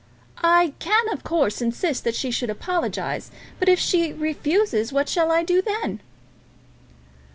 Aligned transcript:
"I 0.43 0.73
can, 0.79 1.09
of 1.13 1.23
course, 1.23 1.61
insist 1.61 2.05
that 2.05 2.15
she 2.15 2.31
should 2.31 2.49
apologise; 2.49 3.29
but 3.59 3.69
if 3.69 3.77
she 3.77 4.13
refuses, 4.13 4.91
what 4.91 5.07
shall 5.07 5.31
I 5.31 5.43
do 5.43 5.61
then?" 5.61 5.99